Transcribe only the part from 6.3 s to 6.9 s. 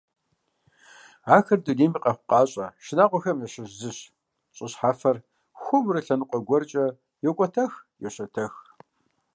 гуэркӏэ